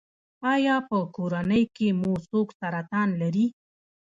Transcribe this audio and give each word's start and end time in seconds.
ایا 0.53 0.75
په 0.89 0.97
کورنۍ 1.15 1.63
کې 1.75 1.87
مو 1.99 2.13
څوک 2.29 2.47
سرطان 2.59 3.09
لري؟ 3.21 3.45